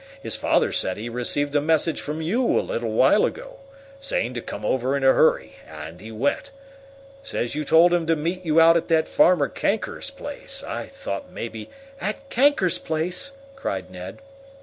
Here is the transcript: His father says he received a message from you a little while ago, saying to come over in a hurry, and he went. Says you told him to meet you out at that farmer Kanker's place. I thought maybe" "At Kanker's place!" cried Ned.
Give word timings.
His 0.19 0.35
father 0.35 0.71
says 0.71 0.97
he 0.97 1.09
received 1.09 1.55
a 1.55 1.61
message 1.61 2.01
from 2.01 2.23
you 2.23 2.57
a 2.59 2.65
little 2.65 2.89
while 2.91 3.23
ago, 3.23 3.59
saying 3.99 4.33
to 4.33 4.41
come 4.41 4.65
over 4.65 4.97
in 4.97 5.03
a 5.03 5.13
hurry, 5.13 5.57
and 5.69 6.01
he 6.01 6.11
went. 6.11 6.49
Says 7.21 7.53
you 7.53 7.63
told 7.63 7.93
him 7.93 8.07
to 8.07 8.15
meet 8.15 8.43
you 8.43 8.59
out 8.59 8.75
at 8.77 8.87
that 8.87 9.07
farmer 9.07 9.47
Kanker's 9.47 10.09
place. 10.09 10.63
I 10.63 10.87
thought 10.87 11.31
maybe" 11.31 11.69
"At 12.01 12.31
Kanker's 12.31 12.79
place!" 12.79 13.33
cried 13.55 13.91
Ned. 13.91 14.17